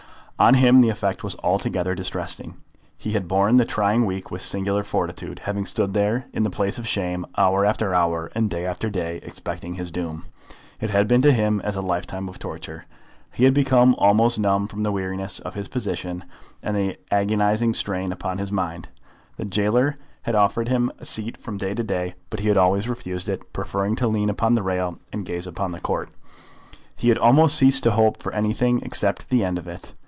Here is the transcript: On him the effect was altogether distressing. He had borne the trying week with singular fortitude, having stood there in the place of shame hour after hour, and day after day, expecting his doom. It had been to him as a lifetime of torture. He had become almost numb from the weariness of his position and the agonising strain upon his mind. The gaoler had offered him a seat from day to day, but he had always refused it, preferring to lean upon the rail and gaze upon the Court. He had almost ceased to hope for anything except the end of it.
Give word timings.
On 0.39 0.55
him 0.55 0.81
the 0.81 0.89
effect 0.89 1.23
was 1.23 1.35
altogether 1.43 1.93
distressing. 1.93 2.55
He 2.97 3.11
had 3.11 3.27
borne 3.27 3.57
the 3.57 3.63
trying 3.65 4.07
week 4.07 4.31
with 4.31 4.41
singular 4.41 4.83
fortitude, 4.83 5.41
having 5.43 5.67
stood 5.67 5.93
there 5.93 6.25
in 6.33 6.41
the 6.41 6.49
place 6.49 6.79
of 6.79 6.87
shame 6.87 7.27
hour 7.37 7.63
after 7.63 7.93
hour, 7.93 8.31
and 8.33 8.49
day 8.49 8.65
after 8.65 8.89
day, 8.89 9.19
expecting 9.21 9.75
his 9.75 9.91
doom. 9.91 10.25
It 10.79 10.89
had 10.89 11.07
been 11.07 11.21
to 11.21 11.31
him 11.31 11.61
as 11.63 11.75
a 11.75 11.81
lifetime 11.81 12.27
of 12.27 12.39
torture. 12.39 12.85
He 13.31 13.43
had 13.43 13.53
become 13.53 13.93
almost 13.99 14.39
numb 14.39 14.67
from 14.67 14.81
the 14.81 14.91
weariness 14.91 15.37
of 15.37 15.53
his 15.53 15.67
position 15.67 16.23
and 16.63 16.75
the 16.75 16.97
agonising 17.11 17.75
strain 17.75 18.11
upon 18.11 18.39
his 18.39 18.51
mind. 18.51 18.89
The 19.37 19.45
gaoler 19.45 19.97
had 20.23 20.33
offered 20.33 20.69
him 20.69 20.91
a 20.97 21.05
seat 21.05 21.37
from 21.37 21.59
day 21.59 21.75
to 21.75 21.83
day, 21.83 22.15
but 22.31 22.39
he 22.39 22.47
had 22.47 22.57
always 22.57 22.89
refused 22.89 23.29
it, 23.29 23.53
preferring 23.53 23.95
to 23.97 24.07
lean 24.07 24.27
upon 24.31 24.55
the 24.55 24.63
rail 24.63 24.97
and 25.13 25.23
gaze 25.23 25.45
upon 25.45 25.71
the 25.71 25.79
Court. 25.79 26.09
He 26.95 27.09
had 27.09 27.19
almost 27.19 27.55
ceased 27.57 27.83
to 27.83 27.91
hope 27.91 28.19
for 28.23 28.31
anything 28.33 28.81
except 28.81 29.29
the 29.29 29.45
end 29.45 29.59
of 29.59 29.67
it. 29.67 29.93